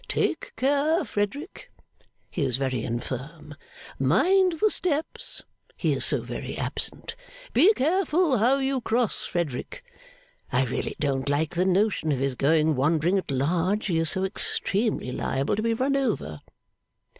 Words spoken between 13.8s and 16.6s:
he is so extremely liable to be run over.)